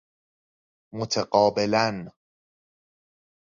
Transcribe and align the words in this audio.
متقابلاً 0.93 2.11